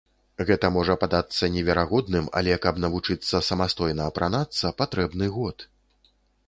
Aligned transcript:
Гэта 0.49 0.69
можа 0.77 0.95
падацца 1.03 1.49
неверагодным, 1.57 2.31
але 2.41 2.57
каб 2.65 2.81
навучыцца 2.87 3.43
самастойна 3.49 4.03
апранацца, 4.13 4.75
патрэбны 4.83 5.33
год. 5.37 5.57